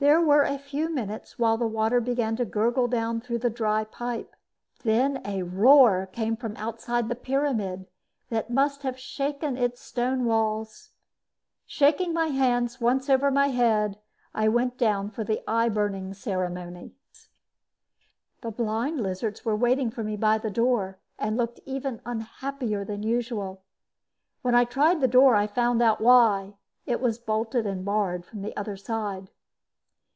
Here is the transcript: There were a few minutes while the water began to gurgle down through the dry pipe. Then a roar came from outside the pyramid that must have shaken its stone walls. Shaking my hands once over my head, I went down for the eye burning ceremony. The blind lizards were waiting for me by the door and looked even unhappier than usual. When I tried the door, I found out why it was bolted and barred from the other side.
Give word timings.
There 0.00 0.20
were 0.24 0.44
a 0.44 0.58
few 0.58 0.94
minutes 0.94 1.40
while 1.40 1.56
the 1.58 1.66
water 1.66 2.00
began 2.00 2.36
to 2.36 2.44
gurgle 2.44 2.86
down 2.86 3.20
through 3.20 3.40
the 3.40 3.50
dry 3.50 3.82
pipe. 3.82 4.36
Then 4.84 5.20
a 5.24 5.42
roar 5.42 6.06
came 6.06 6.36
from 6.36 6.56
outside 6.56 7.08
the 7.08 7.16
pyramid 7.16 7.88
that 8.28 8.48
must 8.48 8.82
have 8.82 8.96
shaken 8.96 9.56
its 9.56 9.80
stone 9.80 10.24
walls. 10.24 10.92
Shaking 11.66 12.14
my 12.14 12.28
hands 12.28 12.80
once 12.80 13.10
over 13.10 13.28
my 13.32 13.48
head, 13.48 13.98
I 14.32 14.46
went 14.46 14.78
down 14.78 15.10
for 15.10 15.24
the 15.24 15.42
eye 15.50 15.68
burning 15.68 16.14
ceremony. 16.14 16.94
The 18.42 18.52
blind 18.52 19.00
lizards 19.00 19.44
were 19.44 19.56
waiting 19.56 19.90
for 19.90 20.04
me 20.04 20.16
by 20.16 20.38
the 20.38 20.48
door 20.48 21.00
and 21.18 21.36
looked 21.36 21.58
even 21.66 22.00
unhappier 22.06 22.84
than 22.84 23.02
usual. 23.02 23.64
When 24.42 24.54
I 24.54 24.64
tried 24.64 25.00
the 25.00 25.08
door, 25.08 25.34
I 25.34 25.48
found 25.48 25.82
out 25.82 26.00
why 26.00 26.54
it 26.86 27.00
was 27.00 27.18
bolted 27.18 27.66
and 27.66 27.84
barred 27.84 28.24
from 28.24 28.42
the 28.42 28.56
other 28.56 28.76
side. 28.76 29.32